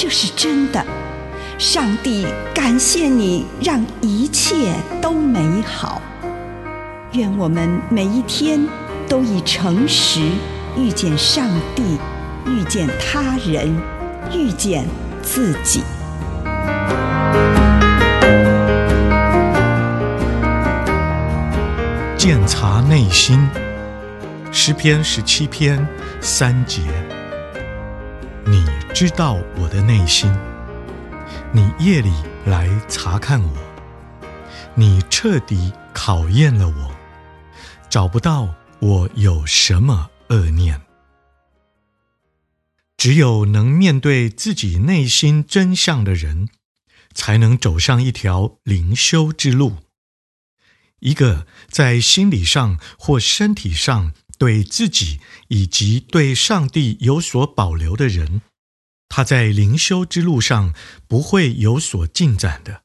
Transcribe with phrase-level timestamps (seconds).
[0.00, 0.80] 这是真的。
[1.58, 6.00] 上帝感谢你，让一切都美好。
[7.14, 8.64] 愿我们每一天
[9.08, 10.20] 都以诚实
[10.76, 11.98] 遇见上帝，
[12.46, 13.76] 遇见他人，
[14.32, 14.86] 遇见
[15.20, 15.82] 自己。
[22.16, 23.48] 鉴察内心，
[24.52, 25.84] 诗篇十七篇
[26.20, 26.82] 三节。
[28.98, 30.28] 知道我的内心，
[31.54, 32.10] 你夜里
[32.46, 33.56] 来查看我，
[34.74, 36.96] 你彻底考验了我，
[37.88, 40.82] 找不到我有什么恶念。
[42.96, 46.48] 只有能面对自己内心真相的人，
[47.14, 49.76] 才能走上一条灵修之路。
[50.98, 58.42] 一个在心理上或身体上对自己以及对上帝有所保留的人，
[59.08, 60.74] 他在灵修之路上
[61.06, 62.84] 不会有所进展的。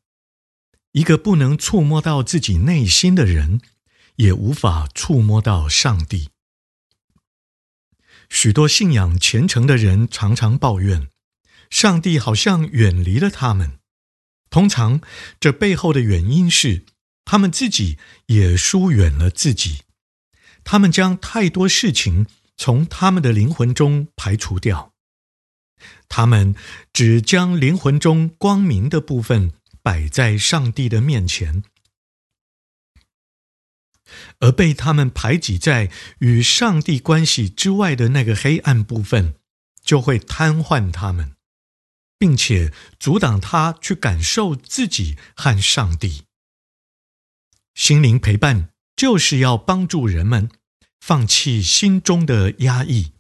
[0.94, 3.62] 一个不能触摸到自己内心的人，
[4.18, 6.30] 也无法触摸到上帝。
[8.30, 11.08] 许多信仰虔诚的人常常抱怨，
[11.70, 13.80] 上帝好像远离了他们。
[14.50, 15.02] 通常，
[15.40, 16.86] 这背后的原因是，
[17.26, 17.98] 他们自己
[18.28, 19.82] 也疏远了自己，
[20.64, 24.93] 他们将太多事情从他们的灵魂中排除掉，
[26.08, 26.56] 他们
[26.92, 29.52] 只将灵魂中光明的部分
[29.82, 31.64] 摆在上帝的面前，
[34.40, 39.36] 而被他们排挤在与上帝关系之外的那个黑暗部分，
[39.84, 41.36] 就会瘫痪他们，
[42.18, 46.24] 并且阻挡他去感受自己和上帝。
[47.74, 50.50] 心灵陪伴就是要帮助人们
[51.02, 53.14] 放弃心中的压抑，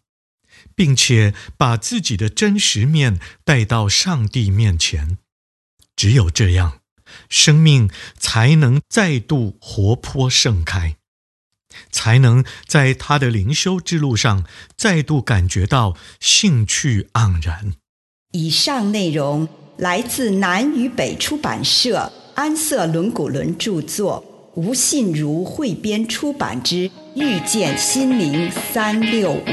[0.75, 5.17] 并且把自己的真实面带到上帝面前。
[5.95, 6.79] 只有这样，
[7.29, 10.95] 生命才能再度活泼盛开，
[11.91, 14.45] 才能在他的灵修之路上
[14.75, 17.73] 再度感觉到兴趣盎然。
[18.31, 19.47] 以上内容
[19.78, 24.23] 来自南与北出版社安瑟伦古伦著作。
[24.56, 29.45] 吴信如汇编出版之《遇见心灵三六五》。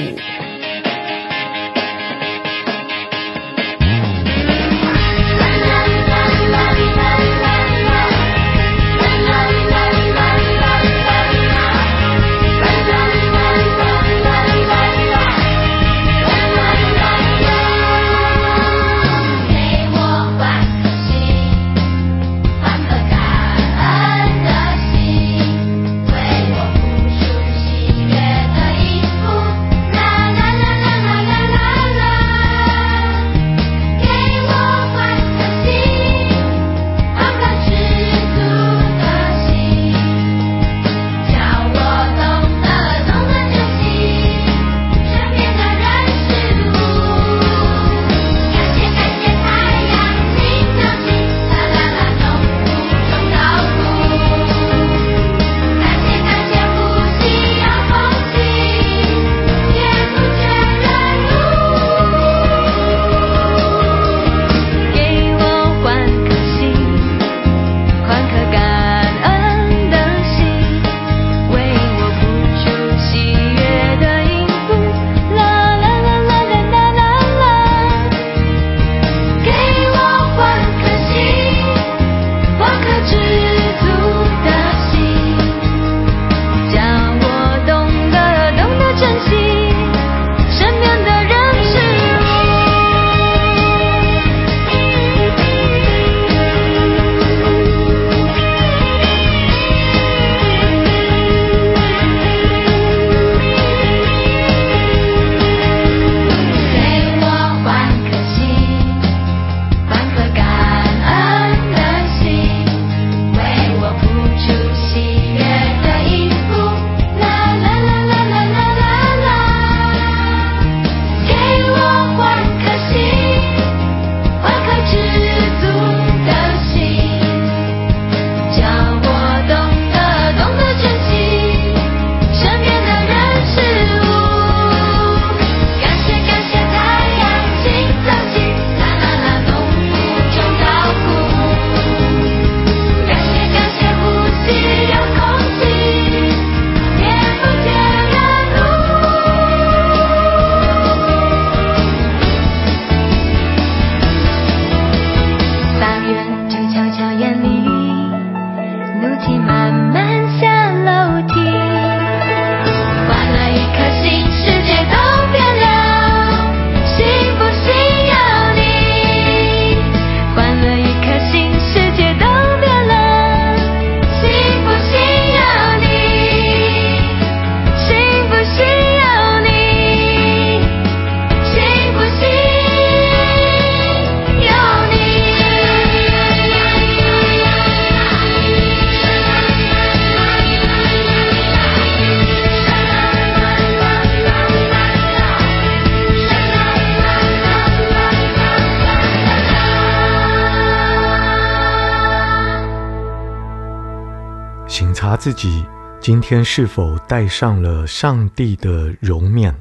[204.81, 205.63] 省察自己
[206.01, 209.55] 今天是否戴上了上帝的容面。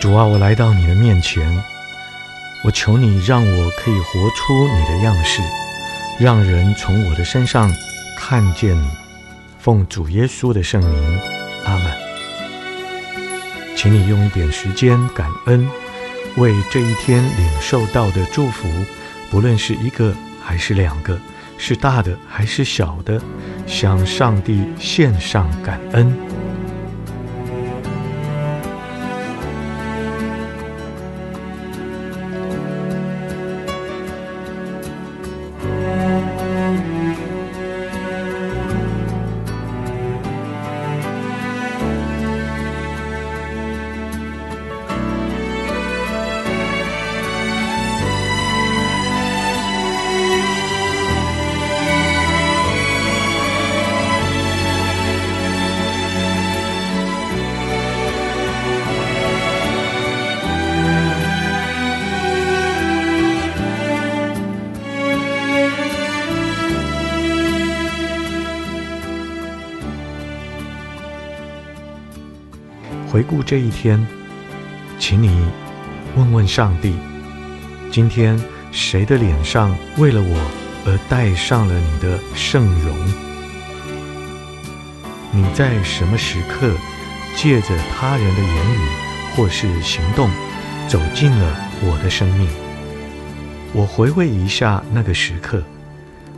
[0.00, 1.62] 主啊，我来到你的面前，
[2.64, 5.42] 我求你让我可以活出你的样式，
[6.18, 7.70] 让人从我的身上
[8.16, 8.88] 看见你。
[9.58, 11.20] 奉主耶稣的圣名，
[11.66, 11.92] 阿门。
[13.76, 15.68] 请你用一点时间感恩，
[16.38, 18.66] 为这一天领受到的祝福，
[19.30, 21.20] 不论是一个还是两个。
[21.58, 23.20] 是大的还是小的，
[23.66, 26.27] 向上帝献上感恩。
[73.10, 74.06] 回顾这一天，
[74.98, 75.30] 请你
[76.14, 76.94] 问问上帝：
[77.90, 78.38] 今天
[78.70, 80.38] 谁的脸上为了我
[80.84, 82.94] 而戴上了你的圣容？
[85.32, 86.70] 你在什么时刻
[87.34, 88.88] 借着他人的言语
[89.34, 90.30] 或是行动
[90.86, 92.46] 走进了我的生命？
[93.72, 95.62] 我回味一下那个时刻，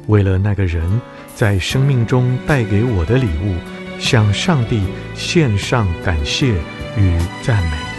[0.07, 1.01] 为了那个人
[1.35, 3.57] 在生命中带给我的礼物。
[4.01, 4.81] 向上帝
[5.15, 6.55] 献上感谢
[6.97, 7.90] 与赞美。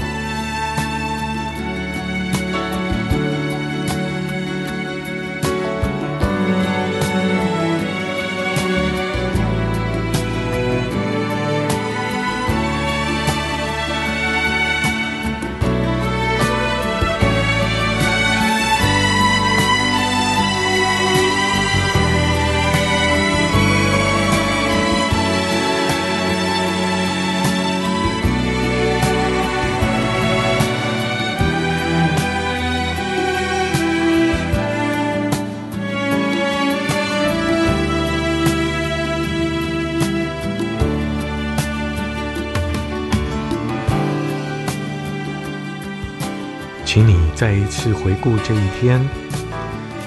[46.93, 49.00] 请你再一次回顾这一天，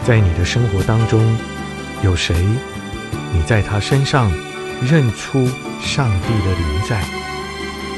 [0.05, 1.35] 在你的生活当中，
[2.03, 2.37] 有谁？
[3.33, 4.31] 你在他身上
[4.83, 5.47] 认出
[5.81, 7.03] 上帝的临在？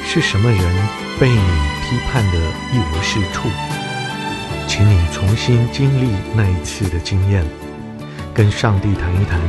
[0.07, 0.89] 是什么人
[1.19, 2.39] 被你批判的
[2.73, 3.49] 一无是处？
[4.69, 7.45] 请你重新经历那一次的经验，
[8.33, 9.41] 跟上帝谈一谈，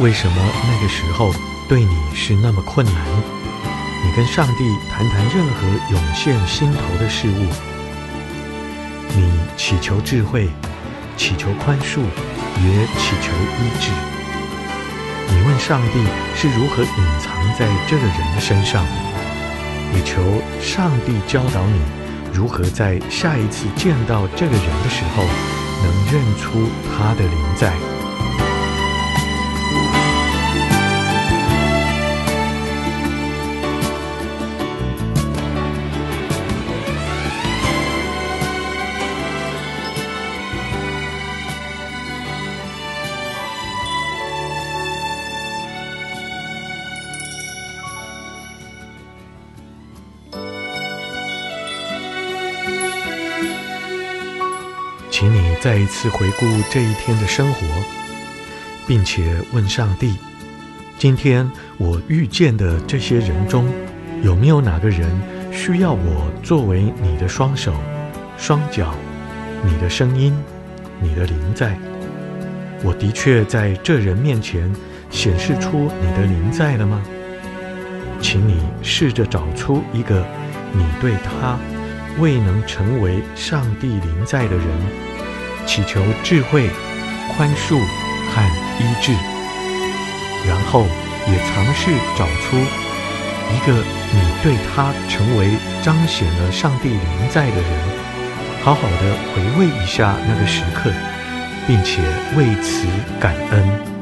[0.00, 1.32] 为什么那个时候
[1.68, 2.96] 对你是那么困难？
[4.04, 7.73] 你跟上帝谈谈任何涌现心头的事物。
[9.56, 10.48] 祈求智慧，
[11.16, 13.90] 祈求宽恕，也祈求医治。
[15.28, 18.84] 你问上帝是如何隐藏在这个人的身上，
[19.94, 20.22] 也求
[20.60, 21.80] 上帝教导你
[22.32, 25.22] 如何在下一次见到这个人的时候，
[25.82, 27.93] 能认出他的灵在。
[55.44, 57.60] 你再一次回顾这一天的生活，
[58.86, 60.14] 并且问上帝：
[60.98, 63.70] 今天我遇见的这些人中，
[64.22, 65.06] 有没有哪个人
[65.52, 67.74] 需要我作为你的双手、
[68.38, 68.94] 双脚、
[69.62, 70.34] 你的声音、
[70.98, 71.76] 你的灵在？
[72.82, 74.74] 我的确在这人面前
[75.10, 77.02] 显示出你的灵在了吗？
[78.18, 80.26] 请你试着找出一个
[80.72, 81.58] 你对他
[82.18, 84.66] 未能成为上帝临在的人，
[85.66, 86.68] 祈求智慧、
[87.36, 88.42] 宽恕和
[88.80, 89.12] 医治，
[90.48, 90.86] 然后
[91.26, 92.56] 也尝试找出
[93.52, 93.72] 一个
[94.12, 95.50] 你对他成为
[95.82, 97.70] 彰显了上帝临在的人，
[98.62, 100.92] 好好的回味一下那个时刻。
[101.66, 102.02] 并且
[102.36, 102.86] 为此
[103.18, 103.93] 感恩。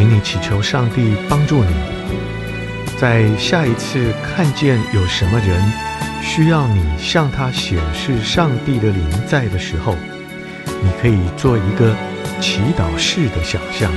[0.00, 1.74] 请你祈求上帝帮助你，
[2.98, 5.62] 在下一次看见有什么人
[6.22, 9.94] 需要你向他显示上帝的临在的时候，
[10.82, 11.94] 你可以做一个
[12.40, 13.92] 祈祷式的想象，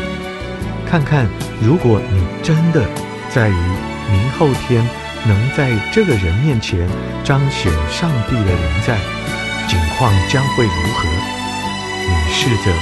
[0.85, 1.25] 看看
[1.61, 2.85] 如果你真的
[3.29, 3.55] 在于
[4.11, 4.85] 明后天
[5.25, 6.85] 能在这个人面前
[7.23, 8.97] 彰显上帝的临在，
[9.69, 11.07] 情况将会如何？
[12.09, 12.73] 你试着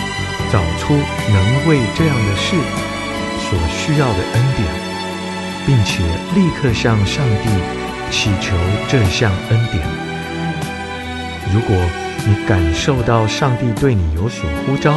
[0.51, 2.55] 找出能为这样的事。
[3.51, 4.65] 所需要的恩典，
[5.67, 6.01] 并且
[6.34, 7.50] 立刻向上帝
[8.10, 8.55] 祈求
[8.88, 9.84] 这项恩典。
[11.53, 11.75] 如果
[12.25, 14.93] 你感受到上帝对你有所呼召，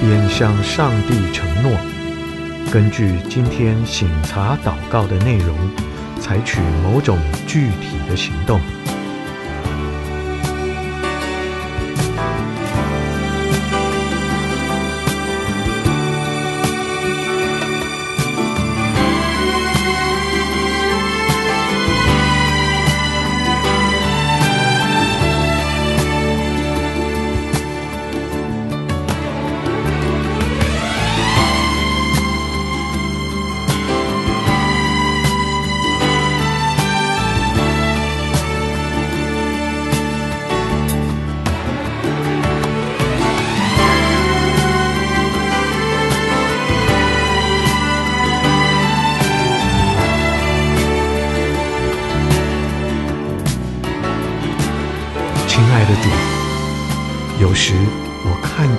[0.00, 1.72] 便向上帝承诺，
[2.70, 5.56] 根据今天醒察祷告的内容，
[6.20, 8.60] 采取某种具体的行动。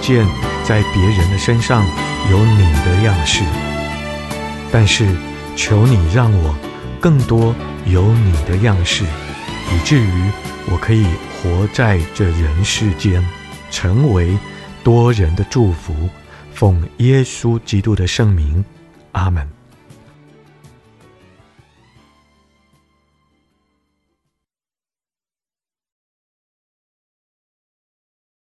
[0.04, 0.28] 见
[0.66, 1.86] 在别人的身上
[2.30, 3.42] 有你的样式，
[4.70, 5.08] 但是
[5.56, 6.54] 求你让我
[7.00, 7.56] 更多
[7.86, 10.30] 有你的样式，以至于
[10.70, 13.26] 我可以活在这人世间，
[13.72, 14.38] 成为
[14.84, 16.10] 多人的祝福。
[16.54, 18.64] 奉耶稣基督的圣名，
[19.14, 19.53] 阿门。